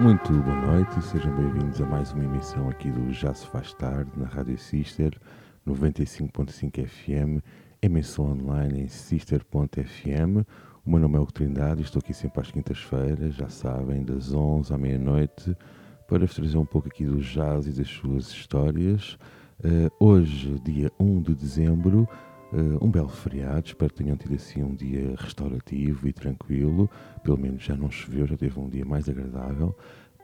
[0.00, 4.10] Muito boa noite sejam bem-vindos a mais uma emissão aqui do Já se faz tarde
[4.16, 5.14] na Rádio Sister
[5.68, 7.44] 95.5 FM,
[7.82, 10.46] emissão online em sister.fm.
[10.86, 14.72] O meu nome é Hugo Trindade estou aqui sempre às quintas-feiras, já sabem, das 11
[14.72, 15.54] à meia-noite,
[16.08, 19.18] para vos trazer um pouco aqui do jazz e das suas histórias.
[19.62, 22.08] Uh, hoje, dia 1 de dezembro,
[22.52, 23.66] uh, um belo feriado.
[23.66, 26.88] Espero que tenham tido assim um dia restaurativo e tranquilo.
[27.22, 29.76] Pelo menos já não choveu, já teve um dia mais agradável.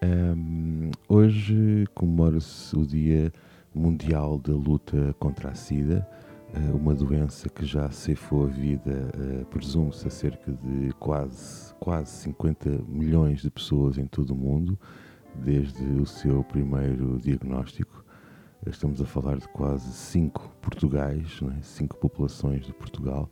[0.03, 3.33] Um, hoje comemora-se o Dia
[3.75, 6.07] Mundial da Luta contra a SIDA,
[6.55, 9.11] uh, uma doença que já ceifou a vida,
[9.51, 14.79] presume-se, a cerca de quase, quase 50 milhões de pessoas em todo o mundo,
[15.35, 18.06] desde o seu primeiro diagnóstico.
[18.69, 21.63] Estamos a falar de quase cinco Portugais, é?
[21.63, 23.31] cinco populações de Portugal,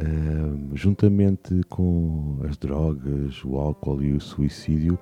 [0.00, 4.98] uh, juntamente com as drogas, o álcool e o suicídio,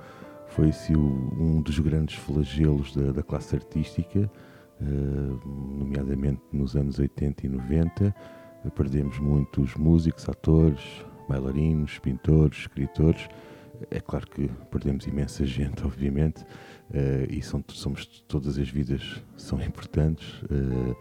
[0.46, 4.30] foi assim, um dos grandes flagelos da, da classe artística,
[4.80, 8.14] uh, nomeadamente nos anos 80 e 90.
[8.64, 13.28] Uh, perdemos muitos músicos, atores, bailarinos, pintores, escritores.
[13.90, 19.60] É claro que perdemos imensa gente, obviamente, uh, e são, somos todas as vidas são
[19.60, 20.96] importantes, uh,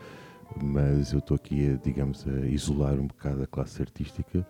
[0.61, 4.45] mas eu estou aqui, a, digamos, a isolar um bocado a classe artística,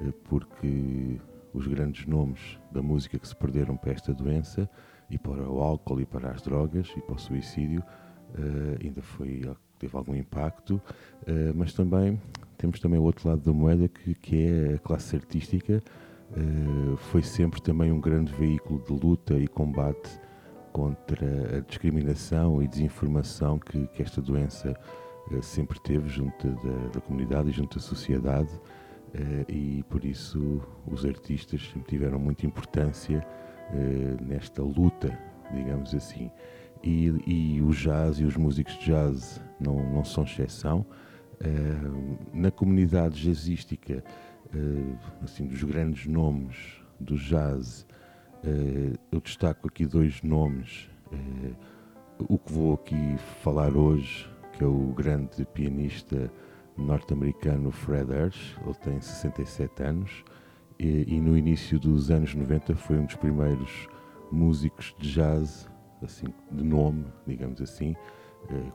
[0.00, 1.18] uh, porque
[1.52, 4.68] os grandes nomes da música que se perderam para esta doença
[5.10, 7.82] e para o álcool e para as drogas e para o suicídio
[8.82, 9.42] ainda foi
[9.78, 10.80] teve algum impacto,
[11.54, 12.18] mas também
[12.56, 15.82] temos também o outro lado da moeda que, que é a classe artística.
[16.96, 20.20] Foi sempre também um grande veículo de luta e combate
[20.72, 24.74] contra a discriminação e desinformação que, que esta doença
[25.30, 30.62] uh, sempre teve junto da, da, comunidade e junto da sociedade uh, e por isso
[30.86, 33.24] os artistas sempre tiveram muita importância
[34.20, 35.18] nesta luta,
[35.50, 36.30] digamos assim.
[36.82, 40.84] E, e, o jazz e os músicos de jazz não, não são exceção.
[42.34, 44.04] na comunidade jazzística,
[45.22, 46.56] assim, dos grandes nomes
[47.00, 47.86] do jazz,
[48.44, 50.90] Uh, eu destaco aqui dois nomes.
[51.12, 51.54] Uh,
[52.28, 56.30] o que vou aqui falar hoje, que é o grande pianista
[56.76, 60.24] norte-americano Fred Hirsch, ele tem 67 anos
[60.78, 63.88] e, e, no início dos anos 90 foi um dos primeiros
[64.30, 65.68] músicos de jazz,
[66.02, 67.94] assim, de nome, digamos assim,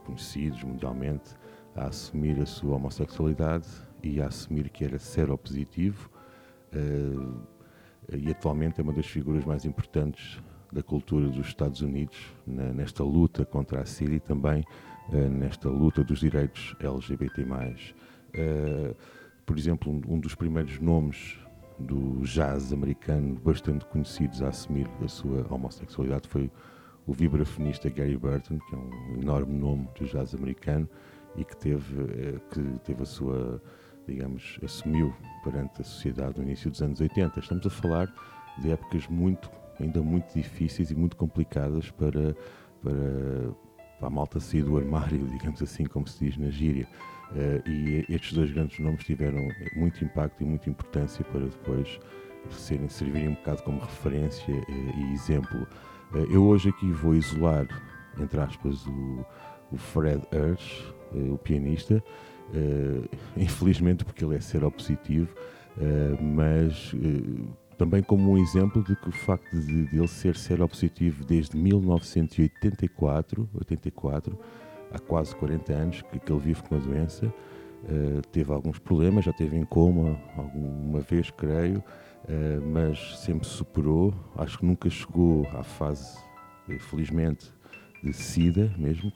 [0.06, 1.34] conhecidos mundialmente,
[1.74, 3.66] a assumir a sua homossexualidade
[4.02, 6.10] e a assumir que era seropositivo.
[6.72, 7.40] Uh,
[8.16, 10.40] e atualmente é uma das figuras mais importantes
[10.72, 14.64] da cultura dos Estados Unidos na, nesta luta contra a SIDA e também
[15.10, 17.42] uh, nesta luta dos direitos LGBT+.
[17.42, 18.94] Uh,
[19.44, 21.38] por exemplo, um, um, dos primeiros nomes
[21.78, 26.50] do jazz americano bastante conhecidos a assumir a sua homossexualidade foi
[27.06, 30.88] o vibrafonista Gary Burton, que é um enorme nome do jazz americano
[31.36, 33.62] e que teve, que teve a sua
[34.08, 35.14] digamos, assumiu
[35.44, 37.38] perante a sociedade no início dos anos 80.
[37.38, 38.12] Estamos a falar
[38.58, 42.34] de épocas muito, ainda muito difíceis e muito complicadas para,
[42.82, 43.52] para,
[43.98, 46.88] para a malta sair do armário, digamos assim, como se diz na gíria.
[47.30, 52.00] Uh, e estes dois grandes nomes tiveram muito impacto e muita importância para depois
[52.50, 55.66] serem, servirem um bocado como referência uh, e exemplo.
[56.14, 57.68] Uh, eu hoje aqui vou isolar,
[58.18, 59.26] entre aspas, o,
[59.70, 60.82] o Fred Hirsch,
[61.12, 62.02] o pianista,
[63.36, 65.28] infelizmente porque ele é seropositivo,
[65.76, 70.36] uh, mas uh, também como um exemplo de que o facto de, de ele ser
[70.36, 74.38] seropositivo desde 1984, 84,
[74.92, 77.32] há quase 40 anos que, que ele vive com a doença,
[78.32, 81.80] teve alguns problemas, já teve em coma alguma vez, creio,
[82.72, 84.12] mas sempre superou.
[84.36, 86.18] Acho que nunca chegou à fase,
[86.90, 87.52] felizmente,
[88.02, 89.12] de SIDA mesmo,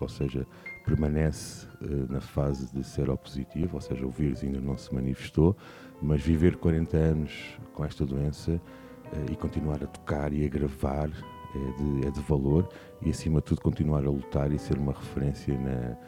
[0.00, 0.46] ou seja,
[0.82, 5.56] permanece uh, na fase de seropositivo, ou seja, o vírus ainda não se manifestou,
[6.00, 11.08] mas viver 40 anos com esta doença uh, e continuar a tocar e a gravar
[11.54, 12.68] é de, é de, valor
[13.02, 15.98] e, acima de tudo, continuar a lutar e ser uma referência na,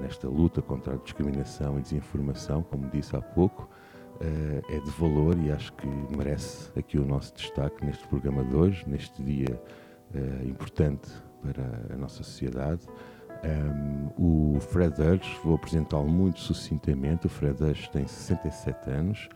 [0.00, 3.68] nesta luta contra a discriminação e desinformação, como disse há pouco,
[4.70, 5.86] é de valor e acho que
[6.16, 9.62] merece aqui o nosso destaque neste programa de hoje, neste dia
[10.46, 11.10] importante
[11.42, 12.86] para a nossa sociedade.
[13.42, 17.26] Um, o Fred Durst, vou apresentá-lo muito sucintamente.
[17.26, 19.28] O Fred Durst tem 67 anos,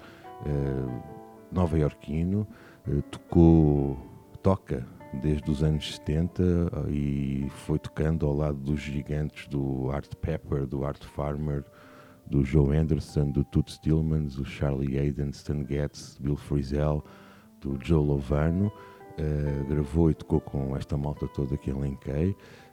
[0.42, 1.02] uh,
[1.50, 2.46] nova-iorquino,
[2.86, 3.96] uh, tocou,
[4.42, 4.86] toca
[5.22, 6.42] desde os anos 70
[6.88, 11.64] e foi tocando ao lado dos gigantes do Art Pepper, do Art Farmer,
[12.26, 17.04] do Joe Anderson, do Toots Tillmans, do Charlie Hayden, Stan Getz, Bill Frisell,
[17.60, 18.72] do Joe Lovano.
[19.16, 22.30] Uh, gravou e tocou com esta malta toda que elenquei.
[22.30, 22.63] Uh,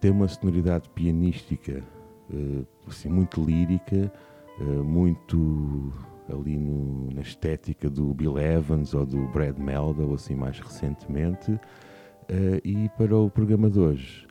[0.00, 1.82] tem uma sonoridade pianística
[2.30, 4.12] uh, assim, muito lírica,
[4.84, 5.92] muito
[6.32, 11.60] ali no, na estética do Bill Evans ou do Brad Meldow, assim mais recentemente.
[12.64, 14.26] e para o programa de hoje,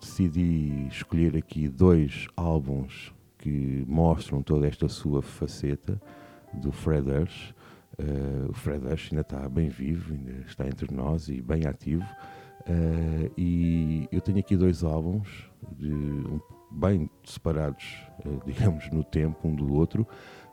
[0.00, 3.12] decidi escolher aqui dois álbuns
[3.44, 6.00] que mostram toda esta sua faceta
[6.54, 7.10] do Fred.
[7.10, 12.06] Uh, o Fred Ursh ainda está bem vivo, ainda está entre nós e bem ativo.
[12.66, 16.40] Uh, e eu tenho aqui dois álbuns de, um,
[16.70, 17.84] bem separados,
[18.24, 20.06] uh, digamos, no tempo um do outro.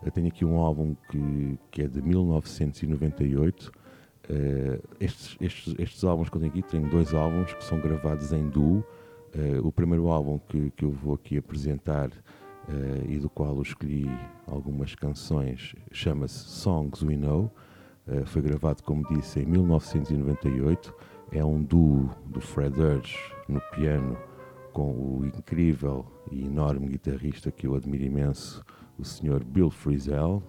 [0.03, 3.71] Eu tenho aqui um álbum que, que é de 1998.
[4.99, 8.49] estes, estes, estes álbuns que eu tenho aqui, tenho dois álbuns que são gravados em
[8.49, 8.83] duo.
[9.63, 12.09] o primeiro álbum que, que eu vou aqui apresentar
[12.67, 14.09] uh, e do qual eu escolhi
[14.47, 17.51] algumas canções, chama-se Songs We Know.
[18.07, 20.93] Uh, foi gravado, como disse, em 1998.
[21.33, 23.17] É um duo do Fred Urge
[23.47, 24.17] no piano
[24.73, 28.65] com o incrível e enorme guitarrista que eu admiro imenso,
[28.99, 29.41] o Sr.
[29.45, 30.43] Bill Frisell.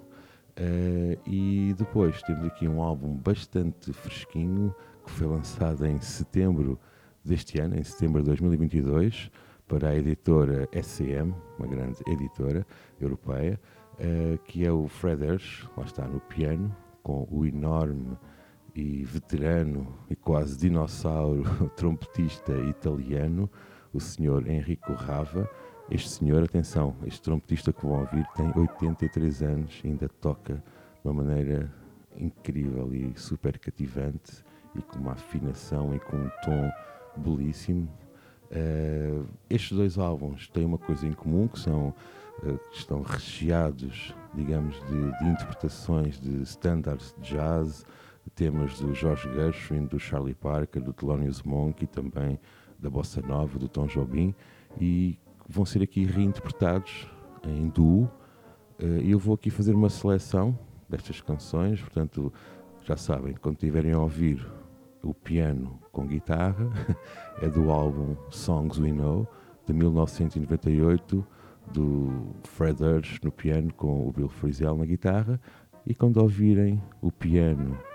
[0.58, 4.75] Uh, e depois temos aqui um álbum bastante fresquinho
[5.05, 6.79] que foi lançado em setembro
[7.25, 9.31] deste ano, em setembro de 2022
[9.69, 12.67] para a editora SCM, uma grande editora
[13.00, 13.58] europeia,
[13.94, 16.75] uh, que é o Fred Hirsch, lá está no piano,
[17.05, 18.19] com o enorme
[18.74, 21.44] e veterano e quase dinossauro
[21.76, 23.48] trompetista italiano,
[23.92, 25.48] o senhor Enrico Rava.
[25.90, 31.12] Este senhor, atenção, este trompetista que vão ouvir tem 83 anos ainda toca de uma
[31.22, 31.70] maneira
[32.16, 34.44] incrível e super cativante
[34.75, 36.70] e com uma afinação e com um tom
[37.16, 37.88] belíssimo.
[38.50, 41.94] Uh, estes dois álbuns têm uma coisa em comum, que são
[42.42, 47.84] uh, que estão recheados, digamos, de, de, interpretações de standards de jazz,
[48.34, 52.38] temas do George Gershwin, do Charlie Parker, do Thelonious Monk e também
[52.79, 54.34] da Bossa Nova, do Tom Jobim,
[54.81, 55.19] e
[55.49, 57.08] vão ser aqui reinterpretados
[57.44, 58.11] em duo.
[58.81, 60.58] Uh, eu vou aqui fazer uma seleção
[60.88, 62.32] destas canções, portanto,
[62.82, 64.44] já sabem, quando estiverem a ouvir
[65.02, 66.70] o piano com guitarra,
[67.40, 69.28] é do álbum Songs We Know,
[69.67, 71.26] de 1998,
[71.73, 75.40] do Fred Urge no piano com o Bill Frisell na guitarra.
[75.87, 77.91] E quando ouvirem o piano, eh,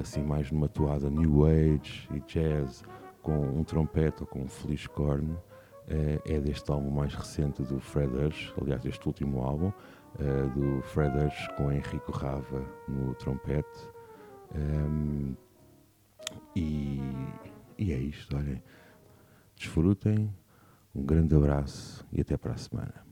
[0.00, 2.82] assim mais numa toada New Age e Jazz,
[3.22, 5.40] com um trompete ou com um feliz corno,
[5.88, 9.72] eh, é deste álbum mais recente do Fred Urge, aliás, este último álbum,
[10.18, 13.88] eh, do Fred Urge com Henrico Rava no trompete.
[14.54, 15.34] Ehm,
[16.54, 17.00] e,
[17.78, 18.62] e é isto, olhem.
[19.56, 20.32] Desfrutem,
[20.94, 23.11] um grande abraço e até para a semana.